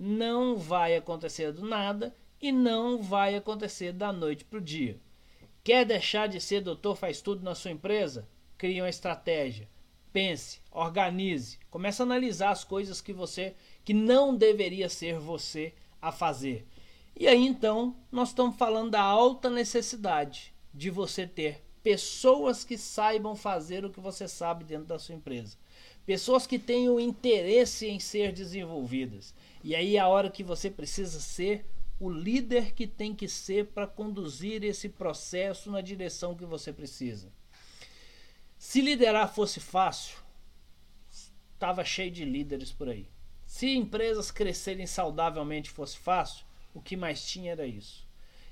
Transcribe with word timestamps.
não 0.00 0.56
vai 0.56 0.96
acontecer 0.96 1.52
do 1.52 1.62
nada 1.62 2.16
e 2.40 2.50
não 2.50 3.02
vai 3.02 3.36
acontecer 3.36 3.92
da 3.92 4.10
noite 4.10 4.46
para 4.46 4.58
o 4.58 4.62
dia. 4.62 4.98
Quer 5.62 5.84
deixar 5.84 6.26
de 6.26 6.40
ser 6.40 6.62
doutor 6.62 6.96
faz 6.96 7.20
tudo 7.20 7.44
na 7.44 7.54
sua 7.54 7.70
empresa? 7.70 8.26
Crie 8.56 8.80
uma 8.80 8.88
estratégia. 8.88 9.68
Pense, 10.10 10.60
organize, 10.70 11.58
comece 11.70 12.00
a 12.00 12.04
analisar 12.06 12.50
as 12.50 12.64
coisas 12.64 13.02
que 13.02 13.12
você 13.12 13.54
que 13.84 13.92
não 13.92 14.34
deveria 14.34 14.88
ser 14.88 15.18
você 15.18 15.74
a 16.00 16.10
fazer. 16.10 16.66
E 17.14 17.28
aí 17.28 17.46
então, 17.46 17.94
nós 18.10 18.30
estamos 18.30 18.56
falando 18.56 18.92
da 18.92 19.02
alta 19.02 19.50
necessidade 19.50 20.54
de 20.72 20.88
você 20.88 21.26
ter 21.26 21.62
pessoas 21.82 22.64
que 22.64 22.78
saibam 22.78 23.36
fazer 23.36 23.84
o 23.84 23.90
que 23.90 24.00
você 24.00 24.26
sabe 24.26 24.64
dentro 24.64 24.86
da 24.86 24.98
sua 24.98 25.14
empresa. 25.14 25.58
Pessoas 26.06 26.46
que 26.46 26.58
tenham 26.58 26.98
interesse 26.98 27.86
em 27.86 28.00
ser 28.00 28.32
desenvolvidas. 28.32 29.34
E 29.62 29.74
aí 29.74 29.96
é 29.96 30.00
a 30.00 30.08
hora 30.08 30.30
que 30.30 30.42
você 30.42 30.70
precisa 30.70 31.20
ser 31.20 31.64
o 32.00 32.08
líder 32.08 32.72
que 32.72 32.86
tem 32.86 33.14
que 33.14 33.28
ser 33.28 33.66
para 33.66 33.86
conduzir 33.86 34.64
esse 34.64 34.88
processo 34.88 35.70
na 35.70 35.82
direção 35.82 36.34
que 36.34 36.46
você 36.46 36.72
precisa. 36.72 37.30
Se 38.58 38.80
liderar 38.80 39.32
fosse 39.34 39.60
fácil, 39.60 40.18
estava 41.54 41.84
cheio 41.84 42.10
de 42.10 42.24
líderes 42.24 42.72
por 42.72 42.88
aí. 42.88 43.06
Se 43.44 43.68
empresas 43.74 44.30
crescerem 44.30 44.86
saudavelmente 44.86 45.70
fosse 45.70 45.98
fácil, 45.98 46.46
o 46.72 46.80
que 46.80 46.96
mais 46.96 47.26
tinha 47.26 47.52
era 47.52 47.66
isso. 47.66 48.08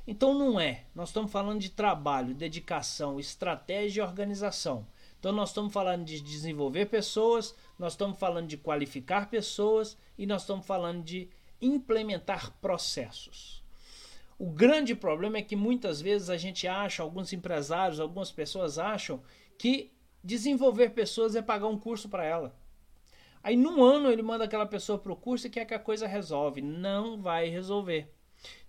Então 0.07 0.33
não 0.33 0.59
é. 0.59 0.85
Nós 0.95 1.11
estamos 1.11 1.31
falando 1.31 1.61
de 1.61 1.71
trabalho, 1.71 2.35
dedicação, 2.35 3.21
estratégia 3.21 4.03
e 4.03 4.05
organização. 4.05 4.87
Então 5.19 5.33
nós 5.33 5.51
estamos 5.51 5.73
falando 5.73 6.05
de 6.05 6.21
desenvolver 6.21 6.87
pessoas, 6.87 7.55
nós 7.79 7.95
estamos 7.95 8.19
falando 8.19 8.47
de 8.47 8.57
qualificar 8.57 9.29
pessoas 9.29 9.97
e 10.17 10.27
nós 10.27 10.43
estamos 10.43 10.65
falando 10.65 11.03
de 11.03 11.29
implementar 11.61 12.53
processos. 12.61 13.63
O 14.39 14.47
grande 14.47 14.95
problema 14.95 15.39
é 15.39 15.43
que 15.43 15.57
muitas 15.57 16.01
vezes 16.01 16.31
a 16.31 16.37
gente 16.37 16.69
acha, 16.69 17.03
alguns 17.03 17.33
empresários, 17.33 17.99
algumas 17.99 18.31
pessoas 18.31 18.79
acham 18.79 19.21
que 19.59 19.93
desenvolver 20.23 20.91
pessoas 20.91 21.35
é 21.35 21.43
pagar 21.43 21.67
um 21.67 21.79
curso 21.79 22.09
para 22.09 22.25
ela. 22.25 22.57
Aí 23.43 23.57
num 23.57 23.83
ano 23.83 24.11
ele 24.11 24.23
manda 24.23 24.45
aquela 24.45 24.67
pessoa 24.67 24.99
para 24.99 25.13
o 25.13 25.17
curso 25.17 25.47
e 25.47 25.51
quer 25.51 25.65
que 25.65 25.75
a 25.75 25.79
coisa 25.79 26.07
resolve. 26.07 26.61
Não 26.63 27.21
vai 27.21 27.49
resolver. 27.49 28.13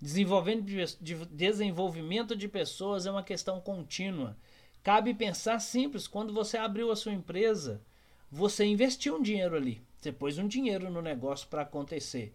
Desenvolvendo 0.02 0.64
de 0.64 1.26
desenvolvimento 1.26 2.36
de 2.36 2.48
pessoas 2.48 3.06
é 3.06 3.12
uma 3.12 3.24
questão 3.24 3.62
contínua. 3.62 4.36
Cabe 4.84 5.14
pensar 5.14 5.60
simples, 5.60 6.08
quando 6.08 6.34
você 6.34 6.58
abriu 6.58 6.92
a 6.92 6.96
sua 6.96 7.12
empresa, 7.12 7.82
você 8.32 8.66
investiu 8.66 9.18
um 9.18 9.22
dinheiro 9.22 9.56
ali, 9.56 9.82
você 9.98 10.12
pôs 10.12 10.38
um 10.38 10.48
dinheiro 10.48 10.90
no 10.90 11.02
negócio 11.02 11.48
para 11.50 11.64
acontecer. 11.64 12.34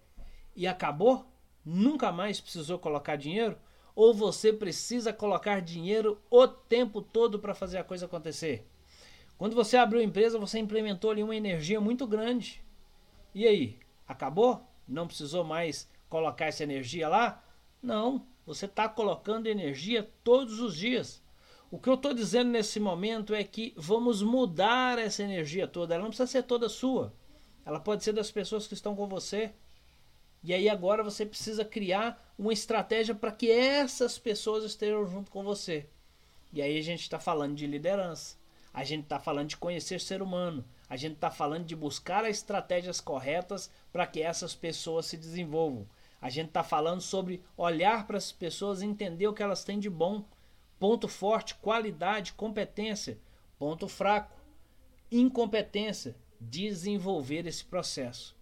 E 0.55 0.67
acabou? 0.67 1.27
Nunca 1.65 2.13
mais 2.13 2.41
precisou 2.41 2.79
colocar 2.79 3.17
dinheiro? 3.17 3.57
Ou 3.97 4.13
você 4.13 4.53
precisa 4.53 5.13
colocar 5.13 5.61
dinheiro 5.61 6.21
o 6.31 6.47
tempo 6.47 7.01
todo 7.01 7.39
para 7.39 7.55
fazer 7.55 7.79
a 7.79 7.85
coisa 7.85 8.07
acontecer? 8.07 8.67
Quando 9.39 9.57
você 9.57 9.77
abriu 9.77 10.01
a 10.01 10.05
empresa, 10.05 10.39
você 10.39 10.59
implementou 10.59 11.11
ali 11.11 11.23
uma 11.23 11.35
energia 11.35 11.81
muito 11.81 12.07
grande. 12.07 12.63
E 13.35 13.47
aí? 13.47 13.79
Acabou? 14.07 14.63
Não 14.87 15.07
precisou 15.07 15.43
mais 15.43 15.89
colocar 16.09 16.47
essa 16.47 16.63
energia 16.63 17.09
lá? 17.09 17.43
Não, 17.83 18.27
você 18.47 18.67
está 18.67 18.89
colocando 18.89 19.47
energia 19.47 20.09
todos 20.23 20.61
os 20.61 20.77
dias. 20.77 21.24
O 21.75 21.79
que 21.81 21.89
eu 21.89 21.95
estou 21.95 22.15
dizendo 22.15 22.53
nesse 22.53 22.79
momento 22.79 23.35
é 23.35 23.43
que 23.43 23.75
vamos 23.77 24.23
mudar 24.23 24.97
essa 24.97 25.25
energia 25.25 25.67
toda. 25.67 25.93
Ela 25.93 26.05
não 26.05 26.11
precisa 26.11 26.31
ser 26.31 26.45
toda 26.45 26.69
sua. 26.69 27.13
Ela 27.67 27.81
pode 27.81 28.05
ser 28.05 28.13
das 28.13 28.31
pessoas 28.31 28.69
que 28.69 28.75
estão 28.75 28.95
com 28.95 29.09
você. 29.09 29.53
E 30.41 30.55
aí 30.55 30.69
agora 30.69 31.03
você 31.03 31.27
precisa 31.27 31.65
criar 31.65 32.33
uma 32.39 32.53
estratégia 32.53 33.13
para 33.13 33.33
que 33.33 33.51
essas 33.51 34.17
pessoas 34.17 34.63
estejam 34.63 35.05
junto 35.05 35.33
com 35.33 35.43
você. 35.43 35.89
E 36.53 36.63
aí 36.63 36.79
a 36.79 36.81
gente 36.81 37.01
está 37.01 37.19
falando 37.19 37.57
de 37.57 37.67
liderança. 37.67 38.37
A 38.73 38.85
gente 38.85 39.03
está 39.03 39.19
falando 39.19 39.49
de 39.49 39.57
conhecer 39.57 40.01
ser 40.01 40.23
humano. 40.23 40.65
A 40.89 40.97
gente 40.97 41.15
está 41.15 41.29
falando 41.29 41.65
de 41.65 41.75
buscar 41.75 42.25
as 42.25 42.37
estratégias 42.37 43.01
corretas 43.01 43.69
para 43.93 44.07
que 44.07 44.23
essas 44.23 44.55
pessoas 44.55 45.07
se 45.07 45.17
desenvolvam. 45.17 45.89
A 46.23 46.31
gente 46.31 46.51
está 46.51 46.63
falando 46.63 47.01
sobre 47.01 47.43
olhar 47.57 48.07
para 48.07 48.17
as 48.17 48.31
pessoas 48.31 48.81
e 48.81 48.87
entender 48.87 49.27
o 49.27 49.35
que 49.35 49.43
elas 49.43 49.65
têm 49.65 49.81
de 49.81 49.91
bom. 49.91 50.25
Ponto 50.79 51.09
forte, 51.09 51.55
qualidade, 51.57 52.33
competência. 52.33 53.19
Ponto 53.59 53.89
fraco, 53.89 54.41
incompetência. 55.11 56.17
Desenvolver 56.41 57.47
esse 57.47 57.65
processo. 57.65 58.33